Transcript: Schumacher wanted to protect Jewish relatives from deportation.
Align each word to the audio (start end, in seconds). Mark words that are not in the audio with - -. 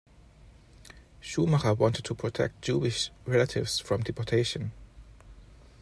Schumacher 1.19 1.75
wanted 1.75 2.03
to 2.05 2.15
protect 2.15 2.63
Jewish 2.63 3.11
relatives 3.27 3.77
from 3.79 4.01
deportation. 4.01 4.71